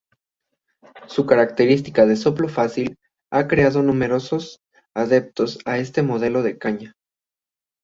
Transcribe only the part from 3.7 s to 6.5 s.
numerosos adeptos a este modelo